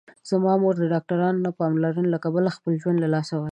زما 0.29 0.53
مور 0.61 0.75
د 0.79 0.83
ډاکټرانو 0.93 1.39
د 1.41 1.43
نه 1.45 1.51
پاملرنې 1.59 2.09
له 2.13 2.19
کبله 2.25 2.49
خپل 2.57 2.73
ژوند 2.81 2.97
له 3.01 3.07
لاسه 3.15 3.33
ورکړ 3.37 3.49